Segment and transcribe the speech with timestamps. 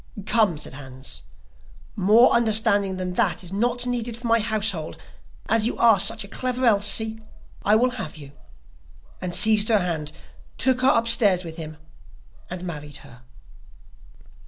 [0.25, 1.21] 'Come,' said Hans,
[1.95, 4.97] 'more understanding than that is not needed for my household,
[5.47, 7.19] as you are such a clever Elsie,
[7.63, 8.31] I will have you,'
[9.21, 10.11] and seized her hand,
[10.57, 11.77] took her upstairs with him,
[12.49, 13.21] and married her.